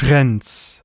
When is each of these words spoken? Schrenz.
Schrenz. 0.00 0.82